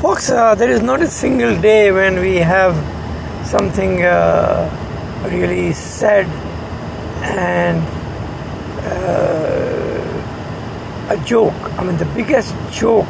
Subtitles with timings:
[0.00, 2.72] Folks, uh, there is not a single day when we have
[3.44, 4.70] something uh,
[5.28, 6.24] really sad
[7.20, 7.82] and
[8.86, 11.52] uh, a joke.
[11.76, 13.08] I mean, the biggest joke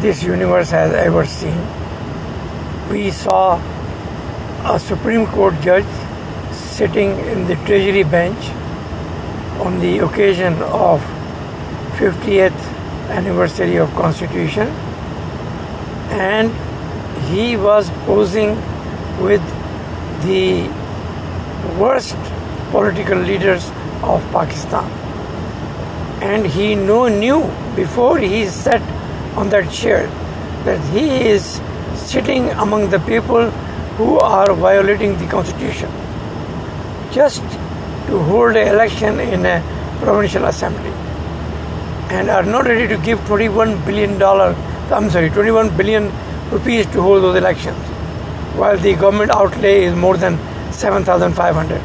[0.00, 1.60] this universe has ever seen.
[2.90, 3.60] We saw
[4.64, 5.84] a Supreme Court judge
[6.52, 8.42] sitting in the Treasury bench
[9.60, 11.02] on the occasion of
[11.98, 12.58] 50th
[13.10, 14.74] anniversary of Constitution
[16.12, 16.52] and
[17.30, 18.54] he was posing
[19.20, 19.42] with
[20.24, 20.68] the
[21.78, 22.16] worst
[22.70, 23.68] political leaders
[24.02, 24.90] of Pakistan.
[26.22, 27.40] And he knew, knew
[27.74, 28.82] before he sat
[29.36, 30.06] on that chair
[30.64, 31.60] that he is
[31.96, 33.50] sitting among the people
[33.96, 35.90] who are violating the constitution
[37.12, 37.42] just
[38.06, 39.62] to hold an election in a
[40.00, 40.90] provincial assembly
[42.10, 44.54] and are not ready to give 21 billion dollar
[44.92, 46.10] I'm sorry 21 billion
[46.50, 47.78] rupees to hold those elections
[48.56, 50.38] while the government outlay is more than
[50.72, 51.80] 7500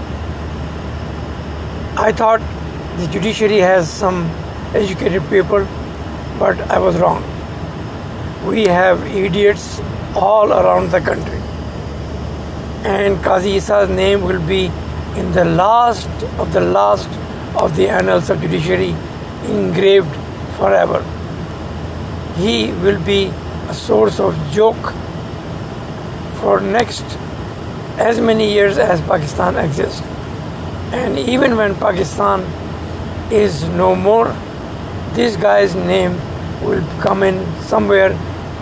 [1.97, 2.41] I thought
[2.97, 4.25] the judiciary has some
[4.75, 5.65] educated people
[6.39, 7.23] but I was wrong.
[8.45, 9.79] We have idiots
[10.15, 11.39] all around the country.
[12.85, 14.65] And Qazi Isa's name will be
[15.15, 17.09] in the last of the last
[17.55, 18.95] of the annals of judiciary
[19.45, 20.15] engraved
[20.57, 21.03] forever.
[22.37, 23.27] He will be
[23.67, 24.93] a source of joke
[26.39, 27.03] for next
[27.97, 30.01] as many years as Pakistan exists.
[30.93, 32.41] And even when Pakistan
[33.31, 34.27] is no more,
[35.13, 36.13] this guy's name
[36.61, 38.11] will come in somewhere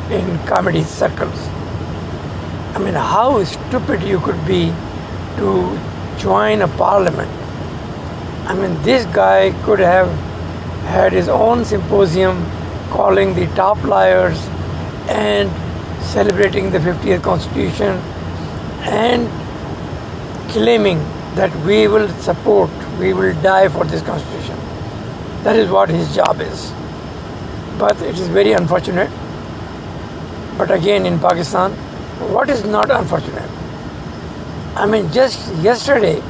[0.10, 1.48] in comedy circles.
[2.76, 4.74] I mean, how stupid you could be
[5.38, 5.80] to
[6.18, 7.30] join a parliament.
[8.48, 10.08] I mean, this guy could have
[10.86, 12.46] had his own symposium
[12.96, 14.40] calling the top liars
[15.10, 15.50] and
[16.02, 17.98] celebrating the 50th Constitution
[19.00, 19.28] and
[20.52, 21.00] claiming
[21.36, 24.56] that we will support, we will die for this Constitution.
[25.44, 26.72] That is what his job is.
[27.78, 29.10] But it is very unfortunate.
[30.58, 31.74] But again, in Pakistan,
[32.38, 33.50] what is not unfortunate?
[34.78, 36.24] I mean, just yesterday,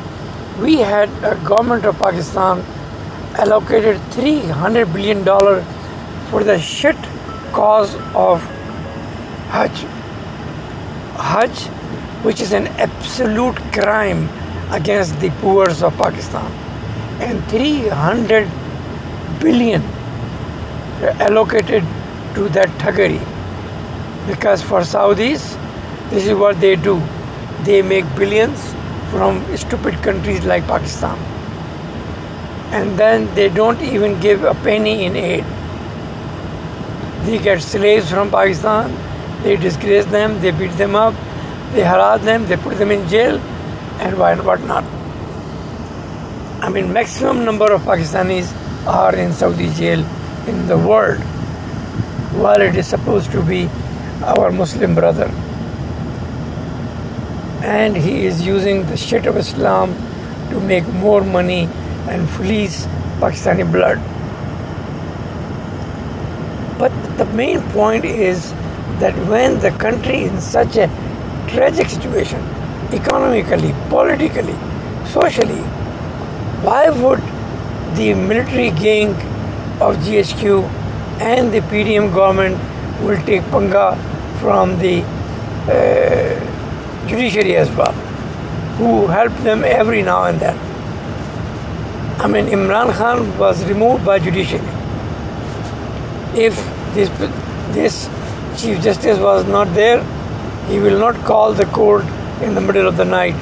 [0.59, 2.65] we had a government of Pakistan
[3.37, 5.63] allocated 300 billion dollar
[6.29, 6.95] for the shit
[7.53, 8.41] cause of
[9.49, 9.85] Hajj.
[11.17, 11.67] Hajj,
[12.23, 14.27] which is an absolute crime
[14.71, 16.51] against the poor of Pakistan,
[17.21, 18.49] and 300
[19.39, 19.81] billion
[21.29, 21.83] allocated
[22.33, 23.23] to that thuggery
[24.27, 25.43] because for Saudis,
[26.09, 27.01] this is what they do.
[27.63, 28.73] They make billions
[29.11, 31.17] from stupid countries like Pakistan.
[32.71, 35.45] And then they don't even give a penny in aid.
[37.25, 38.91] They get slaves from Pakistan,
[39.43, 41.13] they disgrace them, they beat them up,
[41.73, 43.39] they harass them, they put them in jail,
[43.99, 44.83] and why what not.
[46.61, 48.51] I mean, maximum number of Pakistanis
[48.87, 49.99] are in Saudi jail
[50.47, 51.19] in the world,
[52.43, 53.69] while it is supposed to be
[54.23, 55.29] our Muslim brother.
[57.63, 59.95] And he is using the shit of Islam
[60.49, 61.67] to make more money
[62.07, 62.85] and fleece
[63.19, 63.99] Pakistani blood.
[66.77, 68.51] But the main point is
[68.99, 70.87] that when the country is in such a
[71.47, 72.39] tragic situation,
[72.91, 74.55] economically, politically,
[75.07, 75.61] socially,
[76.67, 77.19] why would
[77.95, 79.11] the military gang
[79.81, 80.63] of GHQ
[81.21, 82.57] and the PDM government
[83.01, 83.95] will take panga
[84.39, 85.01] from the
[85.71, 87.93] uh, judiciary as well,
[88.77, 90.57] who help them every now and then.
[92.19, 94.65] I mean, Imran Khan was removed by judiciary.
[96.33, 97.09] If this
[97.77, 98.09] this
[98.57, 100.03] Chief Justice was not there,
[100.67, 102.05] he will not call the court
[102.41, 103.35] in the middle of the night,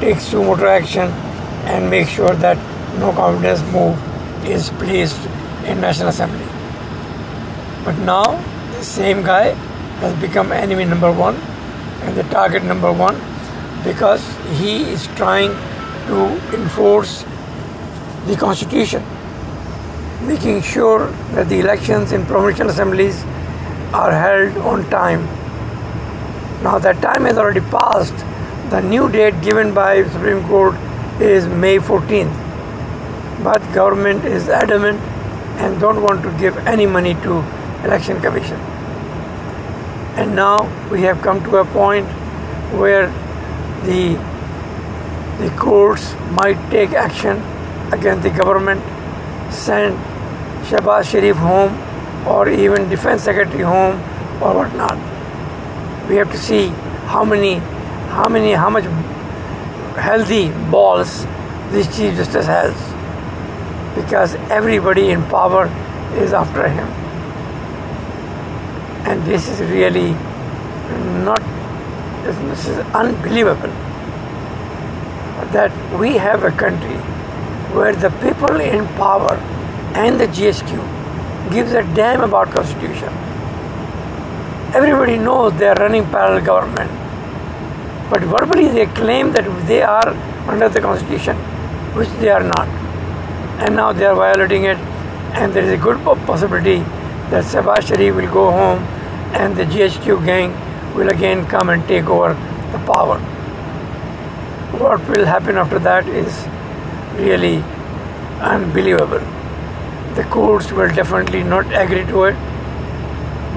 [0.00, 1.08] takes take sumo action,
[1.72, 2.58] and make sure that
[2.98, 3.96] no confidence move
[4.44, 5.26] is placed
[5.64, 6.46] in National Assembly.
[7.84, 8.24] But now
[8.76, 9.50] the same guy
[10.04, 11.36] has become enemy number one
[12.02, 13.20] and the target number one
[13.84, 14.26] because
[14.58, 15.50] he is trying
[16.06, 16.18] to
[16.54, 17.24] enforce
[18.26, 19.02] the constitution,
[20.22, 23.22] making sure that the elections in provincial assemblies
[23.92, 25.24] are held on time.
[26.62, 28.16] Now that time has already passed.
[28.70, 30.74] The new date given by Supreme Court
[31.20, 32.48] is May 14th.
[33.42, 35.00] But government is adamant
[35.58, 37.38] and don't want to give any money to
[37.84, 38.60] election commission.
[40.20, 42.06] And now we have come to a point
[42.76, 43.08] where
[43.84, 44.18] the
[45.40, 47.38] the courts might take action
[47.92, 48.82] against the government,
[49.50, 49.96] send
[50.70, 51.76] Shehbaz Sharif home
[52.28, 53.96] or even defense secretary home
[54.40, 54.96] or whatnot.
[56.08, 56.68] We have to see
[57.12, 57.54] how many,
[58.14, 58.84] how many, how much
[59.96, 61.24] healthy balls
[61.72, 62.74] this Chief Justice has
[63.96, 65.66] because everybody in power
[66.16, 66.86] is after him.
[69.08, 70.12] And this is really
[71.24, 71.42] not,
[72.22, 73.74] this is unbelievable
[75.52, 76.96] that we have a country
[77.74, 79.36] where the people in power
[79.94, 83.08] and the GHQ gives a damn about constitution.
[84.72, 86.90] Everybody knows they are running parallel government.
[88.10, 90.08] But verbally they claim that they are
[90.48, 91.36] under the constitution,
[91.96, 92.68] which they are not.
[93.62, 94.78] And now they are violating it
[95.34, 96.78] and there is a good possibility
[97.30, 98.78] that Shehbaz Sharif will go home
[99.34, 100.54] and the GHQ gang
[100.94, 102.34] will again come and take over
[102.72, 103.18] the power.
[104.78, 106.46] What will happen after that is
[107.16, 107.62] really
[108.40, 109.39] unbelievable.
[110.14, 112.36] The courts will definitely not agree to it.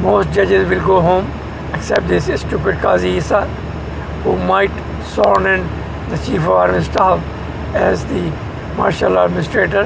[0.02, 1.32] Most judges will go home
[1.74, 3.46] except this stupid Qazi Isa,
[4.24, 4.72] who might
[5.04, 5.68] sworn in
[6.10, 7.24] the chief of army staff
[7.76, 8.24] as the
[8.78, 9.84] martial administrator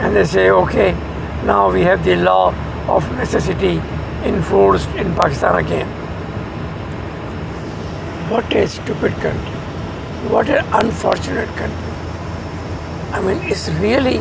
[0.00, 0.92] and they say okay
[1.44, 2.54] now we have the law
[2.88, 3.80] of necessity
[4.24, 5.86] enforced in Pakistan again.
[8.30, 9.56] What a stupid country.
[10.32, 11.92] What an unfortunate country.
[13.12, 14.18] I mean, it's really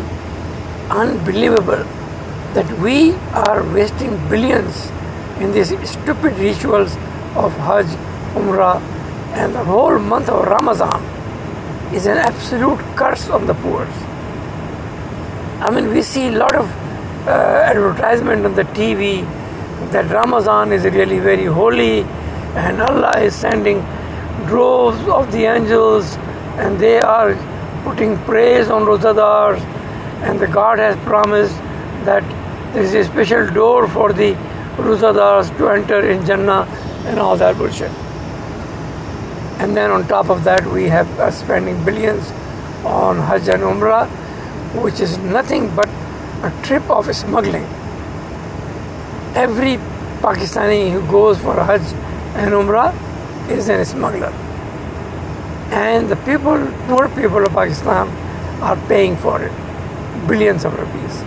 [0.89, 1.83] unbelievable
[2.53, 3.13] that we
[3.45, 4.89] are wasting billions
[5.39, 6.95] in these stupid rituals
[7.35, 7.87] of Hajj,
[8.35, 8.81] Umrah,
[9.33, 11.03] and the whole month of Ramadan
[11.93, 13.85] is an absolute curse on the poor.
[15.61, 16.65] I mean, we see a lot of
[17.27, 19.23] uh, advertisement on the TV
[19.91, 22.01] that Ramadan is really very holy
[22.55, 23.81] and Allah is sending
[24.47, 26.15] droves of the angels
[26.57, 27.35] and they are
[27.83, 29.61] putting praise on Rozadars
[30.21, 31.55] and the God has promised
[32.05, 32.23] that
[32.73, 34.33] there is a special door for the
[34.77, 36.63] Rozadars to enter in Jannah
[37.05, 37.91] and all that bullshit.
[39.59, 42.31] And then on top of that we have spending billions
[42.85, 44.07] on Hajj and Umrah
[44.83, 45.87] which is nothing but
[46.43, 47.63] a trip of smuggling.
[49.35, 49.77] Every
[50.21, 51.93] Pakistani who goes for Hajj
[52.35, 52.93] and Umrah
[53.49, 54.33] is a smuggler.
[55.71, 58.07] And the people, poor people of Pakistan,
[58.61, 59.68] are paying for it
[60.27, 61.21] billions of rupees.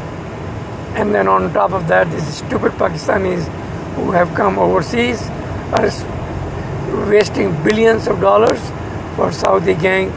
[0.94, 3.44] And then on top of that, these stupid Pakistanis
[3.94, 5.22] who have come overseas
[5.72, 5.90] are
[7.10, 8.60] wasting billions of dollars
[9.16, 10.10] for Saudi gang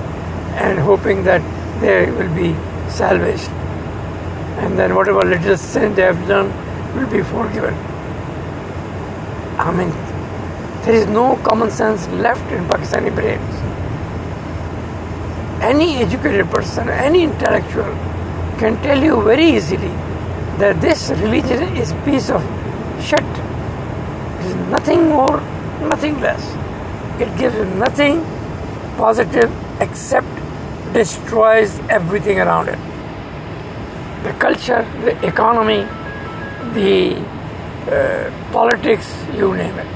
[0.56, 1.42] and hoping that
[1.82, 2.56] they will be
[2.90, 3.50] salvaged
[4.64, 6.48] and then whatever little sin they have done
[6.96, 7.74] will be forgiven.
[9.58, 9.90] I mean,
[10.84, 13.56] there is no common sense left in Pakistani brains.
[15.62, 17.94] Any educated person, any intellectual
[18.60, 19.94] can tell you very easily
[20.64, 22.42] that this religion is piece of
[23.02, 23.20] shit.
[24.40, 25.40] It is nothing more,
[25.82, 26.44] nothing less.
[27.22, 28.22] It gives nothing
[28.98, 30.28] positive except
[30.94, 32.80] destroys everything around it
[34.26, 35.82] the culture, the economy,
[36.74, 37.16] the
[37.96, 39.88] uh, politics, you name it.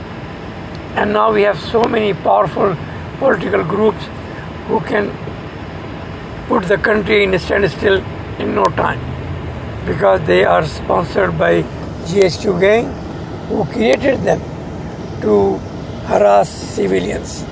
[1.02, 2.78] And now we have so many powerful
[3.18, 4.06] political groups
[4.68, 5.10] who can
[6.48, 8.04] put the country in a standstill
[8.40, 9.00] in no time
[9.86, 11.62] because they are sponsored by
[12.10, 12.86] GHQ gang
[13.50, 14.42] who created them
[15.22, 15.58] to
[16.08, 17.44] harass civilians.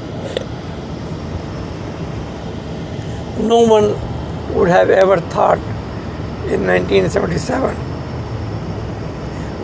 [3.39, 3.89] No one
[4.55, 5.59] would have ever thought
[6.53, 7.75] in 1977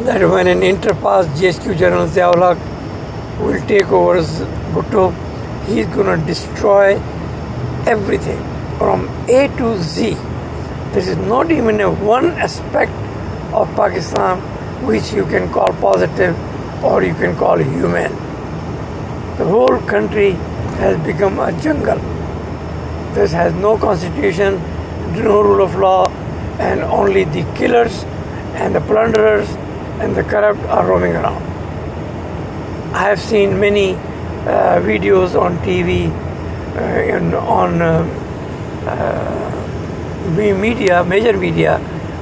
[0.05, 2.57] that when an interpass GHQ General Ziaul
[3.39, 4.21] will take over
[4.73, 5.13] Bhutto,
[5.65, 6.95] he's going to destroy
[7.85, 8.37] everything
[8.77, 10.17] from A to Z.
[10.93, 12.91] There is not even a one aspect
[13.51, 14.37] of Pakistan
[14.85, 16.35] which you can call positive
[16.83, 18.11] or you can call human.
[19.37, 20.33] The whole country
[20.81, 21.97] has become a jungle.
[23.15, 24.61] This has no constitution,
[25.15, 26.05] no rule of law,
[26.59, 28.03] and only the killers
[28.53, 29.49] and the plunderers
[29.99, 31.41] and the corrupt are roaming around.
[32.93, 36.79] I have seen many uh, videos on TV, uh,
[37.17, 38.05] and on uh,
[38.85, 39.62] uh,
[40.31, 41.77] media, major media,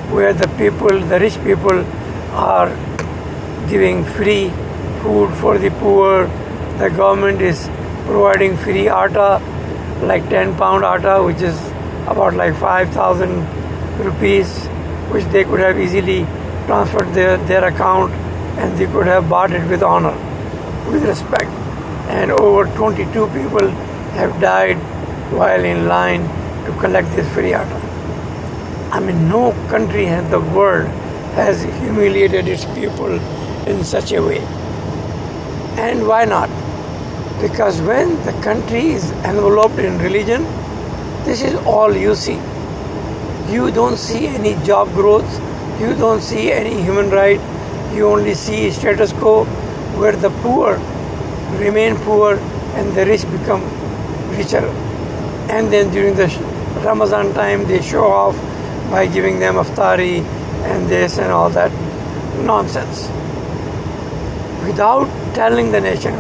[0.10, 1.86] where the people, the rich people,
[2.34, 2.70] are
[3.70, 4.50] giving free
[5.02, 6.28] food for the poor.
[6.78, 7.70] The government is
[8.06, 9.42] providing free atta,
[10.02, 11.58] like 10 pound atta, which is
[12.08, 13.46] about like 5,000
[14.04, 14.68] rupees
[15.12, 16.24] which they could have easily
[16.66, 18.12] transferred their, their account
[18.58, 20.16] and they could have bought it with honor,
[20.90, 21.52] with respect.
[22.10, 23.70] And over 22 people
[24.20, 24.78] have died
[25.32, 26.24] while in line
[26.66, 27.81] to collect this free atta.
[28.92, 30.88] I mean, no country in the world
[31.36, 33.20] has humiliated its people
[33.66, 34.40] in such a way.
[35.78, 36.50] And why not?
[37.42, 40.44] Because when the country is enveloped in religion,
[41.24, 42.40] this is all you see.
[43.50, 45.40] You don't see any job growth,
[45.80, 47.40] you don't see any human right,
[47.96, 49.46] you only see status quo
[50.02, 50.76] where the poor
[51.60, 52.36] remain poor
[52.76, 53.64] and the rich become
[54.38, 54.66] richer.
[55.50, 56.28] And then during the
[56.84, 58.36] Ramadan time, they show off
[58.92, 60.20] by giving them iftari
[60.72, 61.72] and this and all that
[62.52, 63.08] nonsense.
[64.68, 66.16] Without telling the nation,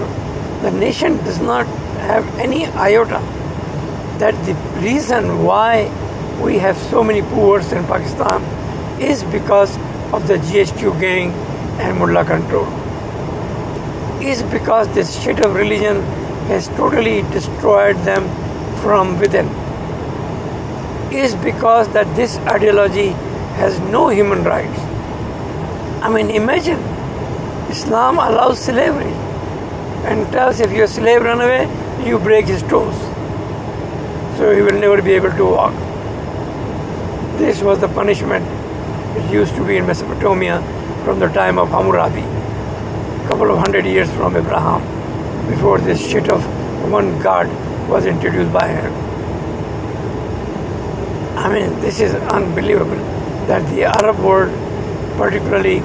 [0.63, 1.65] the nation does not
[2.09, 3.21] have any iota
[4.21, 5.89] that the reason why
[6.43, 8.43] we have so many poor in Pakistan
[9.01, 9.75] is because
[10.13, 11.31] of the GHQ gang
[11.79, 12.67] and mullah control.
[14.31, 16.01] Is because this shit of religion
[16.51, 18.29] has totally destroyed them
[18.83, 19.60] from within.
[21.11, 23.09] Is because that this ideology
[23.59, 24.79] has no human rights.
[26.01, 26.79] I mean, imagine
[27.69, 29.11] Islam allows slavery
[30.05, 31.67] and tells if your slave run away,
[32.07, 32.95] you break his toes.
[34.37, 35.73] So he will never be able to walk.
[37.37, 38.45] This was the punishment
[39.17, 40.61] it used to be in Mesopotamia
[41.03, 44.81] from the time of Hammurabi, a couple of hundred years from Abraham,
[45.49, 46.41] before this shit of
[46.89, 47.47] one god
[47.89, 49.10] was introduced by him.
[51.43, 52.97] I mean, this is unbelievable
[53.47, 54.51] that the Arab world,
[55.17, 55.79] particularly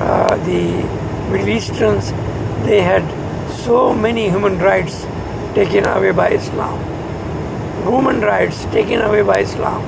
[0.00, 0.62] uh, the
[1.30, 2.10] Middle Easterns,
[2.66, 3.04] they had
[3.52, 5.02] so many human rights
[5.54, 6.80] taken away by Islam.
[7.86, 9.80] Women rights taken away by Islam.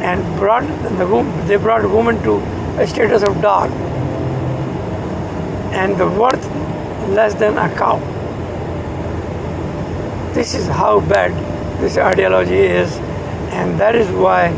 [0.00, 0.66] And brought
[1.00, 2.38] the they brought women to
[2.80, 3.70] a status of dog
[5.82, 6.48] and the worth
[7.10, 7.98] less than a cow.
[10.32, 12.96] This is how bad this ideology is,
[13.52, 14.48] and that is why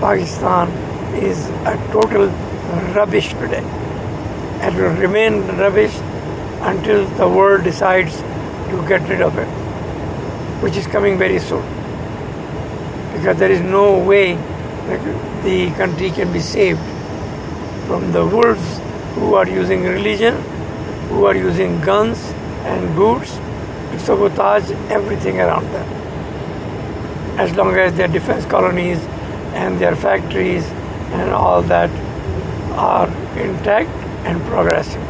[0.00, 0.68] Pakistan
[1.16, 2.28] is a total
[2.94, 3.64] rubbish today.
[4.60, 5.94] It will remain rubbish
[6.60, 9.48] until the world decides to get rid of it,
[10.62, 11.64] which is coming very soon.
[13.14, 16.80] Because there is no way that the country can be saved
[17.86, 18.80] from the wolves
[19.14, 20.34] who are using religion,
[21.08, 22.18] who are using guns
[22.64, 26.05] and boots to sabotage everything around them
[27.38, 28.98] as long as their defense colonies
[29.54, 30.64] and their factories
[31.12, 31.90] and all that
[32.76, 33.90] are intact
[34.26, 35.02] and progressing.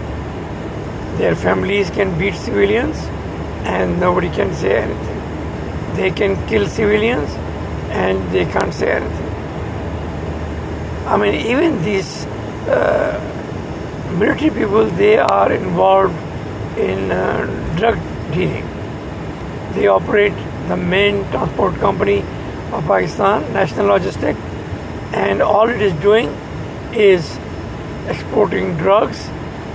[1.19, 2.97] Their families can beat civilians
[3.65, 5.95] and nobody can say anything.
[5.95, 7.31] They can kill civilians
[7.91, 9.27] and they can't say anything.
[11.07, 12.27] I mean, even these
[12.67, 13.19] uh,
[14.19, 16.15] military people, they are involved
[16.79, 17.99] in uh, drug
[18.33, 18.67] dealing.
[19.75, 20.35] They operate
[20.69, 22.19] the main transport company
[22.73, 24.37] of Pakistan, National Logistic,
[25.13, 26.29] and all it is doing
[26.93, 27.39] is
[28.09, 29.29] exporting drugs,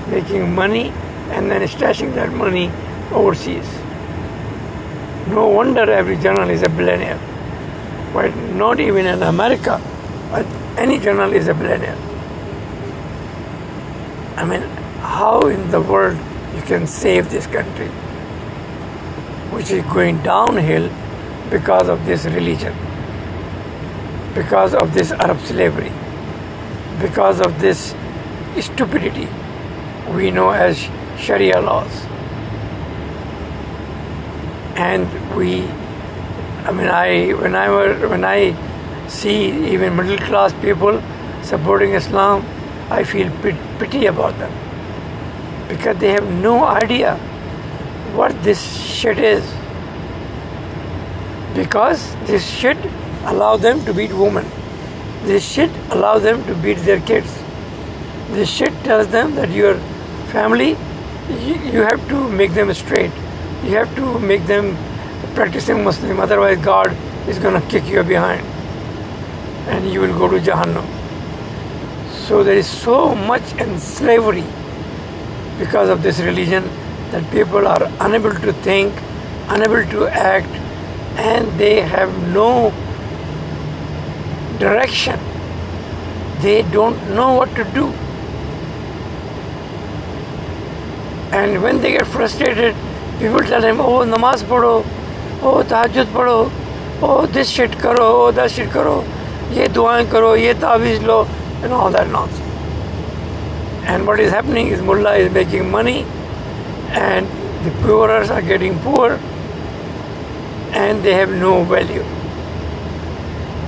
[0.10, 0.90] making money,
[1.30, 2.72] and then stashing that money
[3.12, 3.68] overseas.
[5.28, 7.20] No wonder every general is a billionaire.
[8.14, 9.82] But not even in America,
[10.30, 10.46] but
[10.78, 11.98] any general is a billionaire.
[14.36, 14.62] I mean,
[15.02, 16.18] how in the world
[16.56, 17.90] you can save this country?
[19.62, 20.86] Which is going downhill
[21.52, 22.74] because of this religion,
[24.34, 25.92] because of this Arab slavery,
[27.00, 27.94] because of this
[28.60, 29.28] stupidity
[30.16, 30.80] we know as
[31.20, 32.02] Sharia laws.
[34.88, 35.68] And we,
[36.68, 38.38] I mean, I when I were when I
[39.08, 39.40] see
[39.74, 41.04] even middle class people
[41.44, 42.48] supporting Islam,
[42.90, 43.30] I feel
[43.78, 44.58] pity about them
[45.68, 47.20] because they have no idea
[48.14, 49.44] what this shit is.
[51.56, 52.78] Because this shit
[53.26, 54.46] allow them to beat women.
[55.24, 57.32] This shit allow them to beat their kids.
[58.32, 59.76] This shit tells them that your
[60.32, 60.70] family,
[61.30, 63.12] you, have to make them straight.
[63.64, 64.78] You have to make them
[65.36, 66.20] practicing Muslim.
[66.20, 66.96] Otherwise, God
[67.28, 68.46] is to kick you behind,
[69.68, 70.86] and you will go to Jahannam.
[72.28, 74.46] So there is so much in slavery
[75.60, 76.64] because of this religion
[77.12, 78.94] that people are unable to think,
[79.50, 80.48] unable to act,
[81.18, 82.72] and they have no
[84.60, 85.20] direction.
[86.40, 87.88] They don't know what to do.
[91.38, 92.76] And when they get frustrated,
[93.20, 94.86] people tell them, oh, namaz padho,
[95.42, 96.50] oh, tahajjud padho,
[97.02, 99.02] oh, this shit karo, oh, that shit karo,
[99.52, 101.26] ye duaएं karo, ye taviz lo,
[101.64, 102.40] and all that nonsense.
[103.84, 106.06] And what is happening is mullah is making money
[106.92, 107.28] and
[107.66, 109.20] the poorers are getting poor
[110.74, 112.04] and they have no value.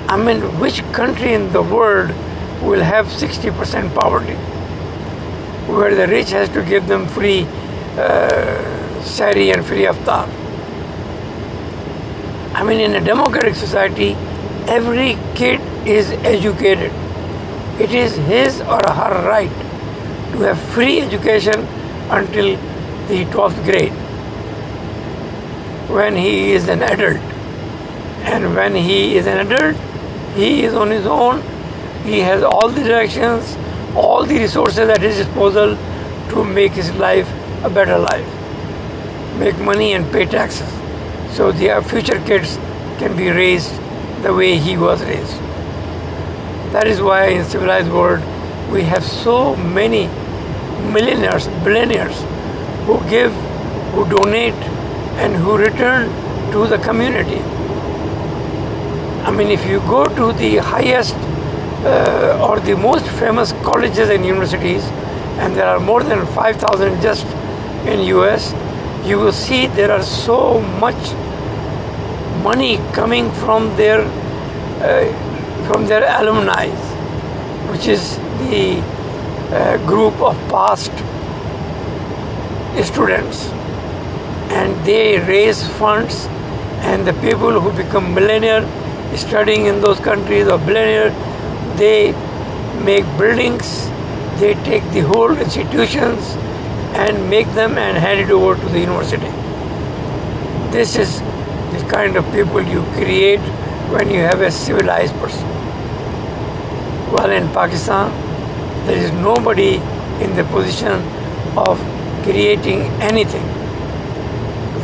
[0.08, 2.10] I mean, which country in the world
[2.62, 4.38] will have 60% poverty?
[5.68, 7.44] where the rich has to give them free
[7.98, 8.62] uh,
[9.02, 10.28] sehri and free iftar.
[12.54, 14.12] I mean, in a democratic society,
[14.68, 16.92] every kid is educated.
[17.80, 19.50] It is his or her right
[20.34, 21.66] to have free education
[22.10, 22.58] until
[23.08, 23.94] the 12th grade
[25.90, 27.22] when he is an adult.
[28.24, 29.76] And when he is an adult,
[30.36, 31.42] he is on his own,
[32.04, 33.58] he has all the directions,
[33.96, 35.78] all the resources at his disposal
[36.30, 37.30] to make his life
[37.64, 38.28] a better life.
[39.38, 40.70] Make money and pay taxes
[41.36, 42.58] so their future kids
[42.98, 43.74] can be raised
[44.24, 45.40] the way he was raised.
[46.72, 48.22] That is why in civilized world
[48.72, 50.08] we have so many
[50.92, 52.24] millionaires, billionaires
[52.86, 53.34] who give,
[53.94, 54.62] who donate,
[55.24, 56.08] and who return
[56.52, 57.40] to the community.
[59.24, 61.16] I mean, if you go to the highest
[61.86, 64.84] uh, or the most famous colleges and universities,
[65.40, 67.26] and there are more than 5,000 just
[67.88, 68.54] in US,
[69.06, 71.14] you will see there are so much
[72.44, 74.02] money coming from their
[74.82, 75.06] uh,
[75.68, 76.68] from their alumni,
[77.72, 78.18] which is
[78.50, 78.82] the
[79.56, 80.92] uh, group of past
[82.82, 83.50] students,
[84.50, 86.26] and they raise funds,
[86.82, 88.66] and the people who become millionaire
[89.16, 91.12] studying in those countries or billionaire,
[91.78, 92.12] they
[92.84, 93.88] make buildings,
[94.40, 96.36] they take the whole institutions
[96.96, 99.32] and make them and hand it over to the university.
[100.72, 103.40] This is the kind of people you create
[103.92, 105.48] when you have a civilized person.
[107.14, 108.12] While in Pakistan,
[108.88, 109.76] there is nobody
[110.24, 110.94] in the position
[111.56, 111.80] of
[112.24, 113.46] creating anything.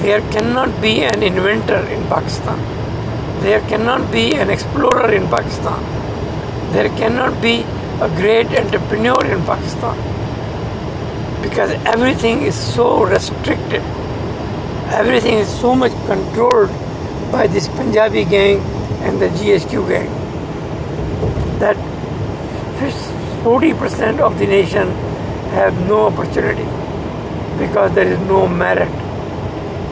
[0.03, 2.59] There cannot be an inventor in Pakistan.
[3.41, 5.81] There cannot be an explorer in Pakistan.
[6.73, 7.61] There cannot be
[8.01, 9.97] a great entrepreneur in Pakistan
[11.41, 13.81] because everything is so restricted.
[15.01, 16.69] Everything is so much controlled
[17.31, 18.59] by this Punjabi gang
[19.07, 20.09] and the GHQ gang
[21.59, 21.77] that
[23.43, 24.91] 40% of the nation
[25.55, 26.88] have no opportunity
[27.59, 28.89] because there is no merit.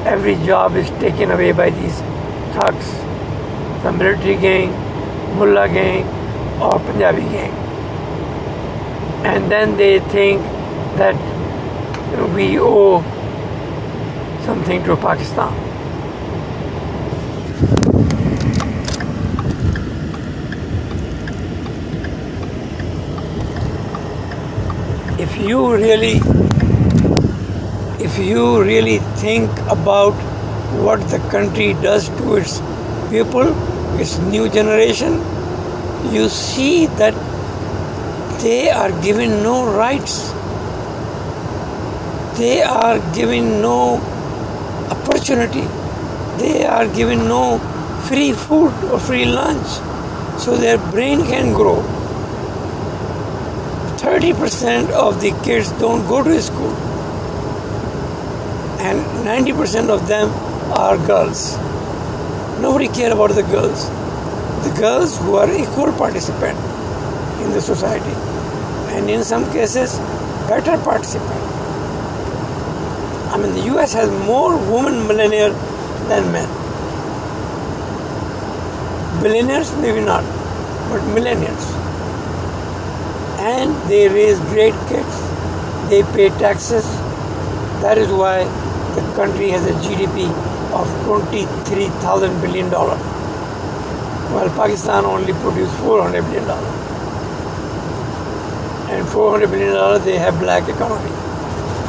[0.08, 1.99] Every job is taken away by these
[2.56, 2.91] thugs,
[3.84, 4.71] the military gang,
[5.38, 6.08] mullah gang,
[6.62, 7.51] or Punjabi gang.
[9.25, 10.41] And then they think
[10.97, 11.15] that
[12.34, 13.01] we owe
[14.45, 15.53] something to Pakistan.
[25.19, 26.21] If you really
[28.08, 30.13] if you really think about
[30.88, 32.60] what the country does to its
[33.10, 33.54] people,
[34.00, 35.22] its new generation,
[36.13, 37.13] you see that
[38.41, 40.17] they are given no rights
[42.38, 43.96] they are given no
[44.91, 45.65] opportunity.
[46.38, 47.58] They are given no
[48.08, 49.65] free food or free lunch
[50.39, 51.78] so their brain can grow.
[53.98, 56.76] 30% of the kids don't go to school,
[58.79, 60.29] and 90% of them
[60.77, 61.57] are girls.
[62.61, 63.89] Nobody care about the girls.
[64.63, 66.57] The girls who are equal participant
[67.41, 68.15] in the society,
[68.95, 69.97] and in some cases,
[70.47, 71.43] better participant.
[73.31, 75.55] I mean, the US has more women millionaires
[76.07, 76.49] than men.
[79.21, 80.23] Billionaires, maybe not,
[80.89, 81.65] but millionaires.
[83.39, 85.21] And they raise great kids,
[85.89, 86.85] they pay taxes.
[87.81, 88.45] That is why
[89.17, 90.30] country has a GDP
[90.80, 96.45] of $23,000 billion, while Pakistan only produces $400 billion.
[98.93, 101.10] And $400 billion they have black economy,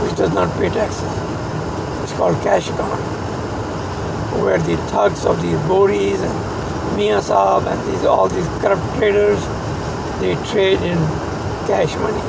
[0.01, 1.13] which does not pay taxes
[2.03, 3.05] It's called cash economy,
[4.43, 9.41] where the thugs of these Boris and Mia Saab and these all these corrupt traders
[10.21, 10.97] they trade in
[11.69, 12.25] cash money.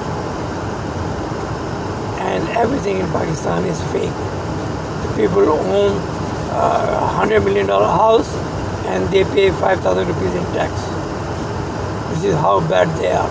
[2.28, 4.39] And everything in Pakistan is fake.
[5.20, 5.92] People own
[6.52, 8.34] uh, a hundred million dollar house
[8.94, 10.72] and they pay five thousand rupees in tax.
[12.14, 13.30] This is how bad they are.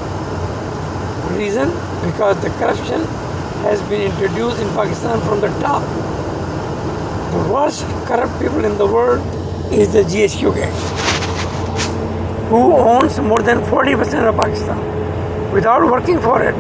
[1.37, 1.69] Reason?
[2.11, 3.03] Because the corruption
[3.65, 5.83] has been introduced in Pakistan from the top
[7.33, 9.21] the worst corrupt people in the world
[9.71, 10.73] is the GHQ gang,
[12.49, 16.55] who owns more than 40% of Pakistan without working for it.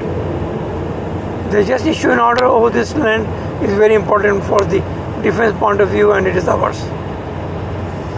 [1.50, 3.24] They just issue an order, oh, this land
[3.64, 4.80] is very important for the
[5.22, 6.80] defense point of view and it is ours.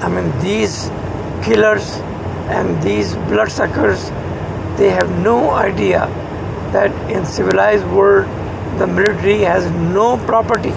[0.02, 0.88] I mean, these
[1.44, 1.96] killers
[2.56, 4.10] and these bloodsuckers,
[4.78, 6.06] they have no idea
[6.72, 8.26] that in civilized world
[8.78, 10.72] the military has no property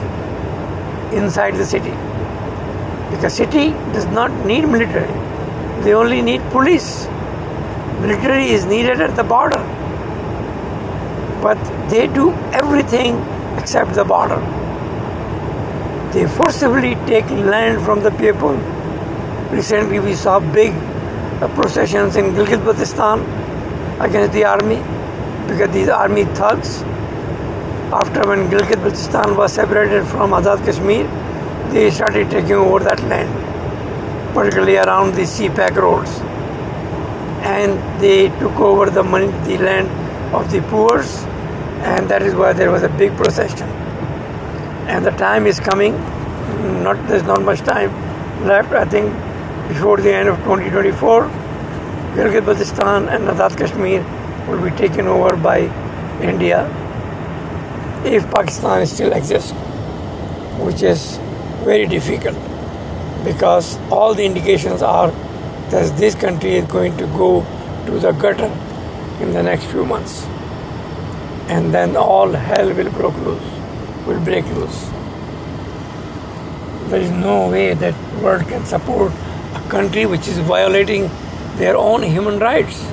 [1.15, 1.93] inside the city.
[3.11, 5.13] Because city does not need military.
[5.83, 7.05] They only need police.
[8.01, 9.61] Military is needed at the border.
[11.41, 11.57] But
[11.89, 13.23] they do everything
[13.57, 14.41] except the border.
[16.13, 18.53] They forcibly take land from the people.
[19.49, 20.71] Recently, we saw big
[21.41, 23.23] uh, processions in Gilgit-Baltistan
[23.99, 24.75] against the army
[25.47, 26.83] because these army thugs,
[27.91, 31.07] after when Gilgit-Baltistan was separated from Azad Kashmir,
[31.73, 33.33] they started taking over that land,
[34.35, 36.11] particularly around the CPEC roads.
[37.41, 39.89] And they took over the money, the land
[40.31, 40.99] of the poor,
[41.81, 43.82] and that is why there was a big procession.
[44.87, 45.93] And the time is coming.
[46.83, 47.91] Not there's not much time
[48.45, 48.73] left.
[48.73, 49.13] I think
[49.67, 51.23] before the end of 2024,
[52.15, 54.03] Gilgit-Baltistan and Kashmir
[54.47, 55.59] will be taken over by
[56.21, 56.67] India
[58.05, 59.53] if Pakistan still exists,
[60.59, 61.17] which is
[61.63, 62.37] very difficult
[63.23, 65.11] because all the indications are
[65.71, 67.41] that this country is going to go
[67.85, 68.51] to the gutter
[69.21, 70.23] in the next few months
[71.47, 73.62] and then all hell will break loose
[74.05, 74.79] will break loose
[76.89, 79.11] there is no way that world can support
[79.55, 81.09] a country which is violating
[81.55, 82.83] their own human rights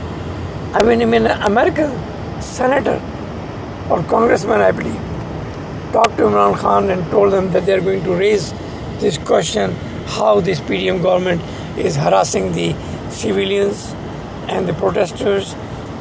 [0.74, 1.90] i mean, I mean american
[2.40, 3.00] senator
[3.90, 5.10] or congressman i believe
[5.92, 8.52] talked to Imran Khan and told them that they're going to raise
[9.00, 9.72] this question
[10.06, 11.42] how this PDM government
[11.78, 12.74] is harassing the
[13.10, 13.92] civilians
[14.48, 15.54] and the protesters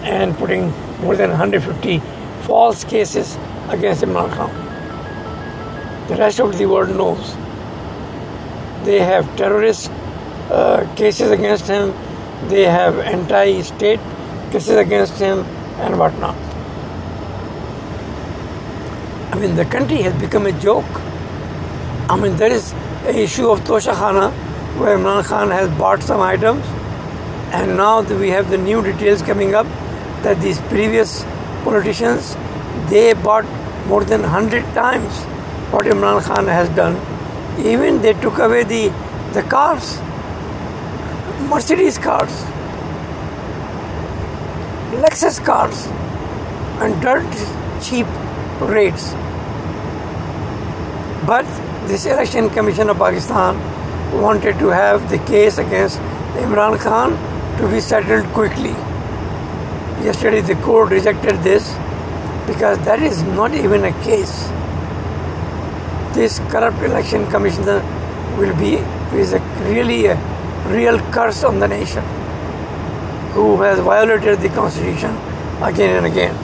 [0.03, 1.99] and putting more than 150
[2.43, 3.37] false cases
[3.69, 4.68] against Imran Khan.
[6.09, 7.35] The rest of the world knows.
[8.83, 9.91] They have terrorist
[10.49, 11.93] uh, cases against him,
[12.47, 13.99] they have anti state
[14.51, 15.45] cases against him,
[15.85, 16.35] and whatnot.
[19.31, 20.99] I mean, the country has become a joke.
[22.09, 22.73] I mean, there is
[23.05, 24.31] an issue of Tosha Khana
[24.79, 26.65] where Imran Khan has bought some items,
[27.53, 29.67] and now we have the new details coming up
[30.23, 31.23] that these previous
[31.63, 32.35] politicians
[32.89, 33.45] they bought
[33.85, 35.27] more than 100 times
[35.71, 36.95] what Imran Khan has done.
[37.65, 38.89] Even they took away the,
[39.33, 39.99] the cars,
[41.49, 42.31] Mercedes cars,
[45.03, 45.87] Lexus cars,
[46.81, 47.29] and dirt
[47.83, 48.07] cheap
[48.61, 49.13] rates.
[51.25, 51.45] But
[51.87, 53.57] this Election Commission of Pakistan
[54.21, 55.99] wanted to have the case against
[56.45, 57.11] Imran Khan
[57.57, 58.71] to be settled quickly.
[60.03, 61.73] Yesterday, the court rejected this
[62.47, 64.49] because that is not even a case.
[66.13, 67.81] This corrupt election commissioner
[68.37, 68.75] will be
[69.17, 70.15] is a really a
[70.67, 72.03] real curse on the nation
[73.33, 75.15] who has violated the constitution
[75.61, 76.35] again and again.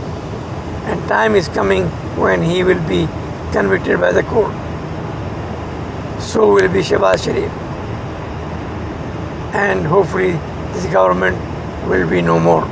[0.90, 3.08] And time is coming when he will be
[3.52, 4.54] convicted by the court.
[6.22, 7.52] So will be Shehbaz Sharif.
[9.56, 10.34] And hopefully,
[10.74, 11.38] this government
[11.88, 12.66] will be no more.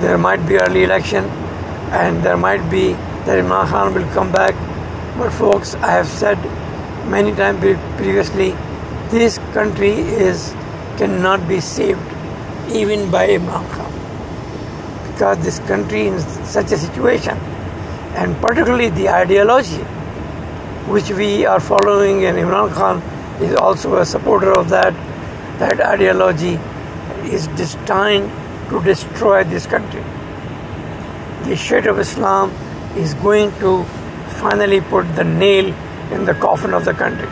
[0.00, 1.24] There might be early election,
[1.90, 2.92] and there might be
[3.26, 4.54] that Imran Khan will come back.
[5.18, 6.36] But folks, I have said
[7.08, 7.60] many times
[7.96, 8.50] previously,
[9.10, 9.92] this country
[10.28, 10.54] is
[10.98, 12.00] cannot be saved
[12.70, 13.92] even by Imran Khan
[15.06, 17.38] because this country is in such a situation
[18.22, 19.84] and particularly the ideology
[20.94, 23.02] which we are following and Imran Khan
[23.42, 24.94] is also a supporter of that
[25.60, 26.58] that ideology
[27.36, 28.30] is destined
[28.70, 30.02] to destroy this country.
[31.44, 32.50] The State of Islam
[32.96, 33.84] is going to
[34.44, 35.74] finally put the nail
[36.12, 37.28] in the coffin of the country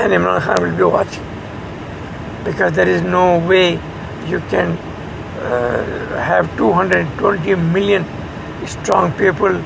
[0.00, 1.24] and Imran Khan will be watching
[2.44, 3.72] because there is no way
[4.26, 4.76] you can
[5.42, 8.04] uh, have 220 million
[8.66, 9.60] strong people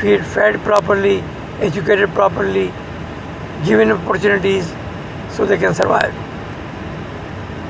[0.00, 1.18] feed, fed properly,
[1.60, 2.72] educated properly,
[3.64, 4.66] given opportunities
[5.30, 6.14] so they can survive.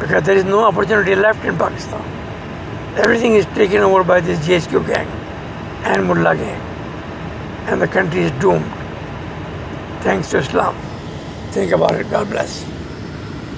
[0.00, 2.02] Because there is no opportunity left in Pakistan.
[2.96, 5.06] Everything is taken over by this GHQ gang
[5.84, 6.65] and Mullah gang.
[7.66, 8.72] And the country is doomed.
[10.02, 10.76] Thanks to Islam.
[11.52, 12.10] Think about it.
[12.10, 12.75] God bless.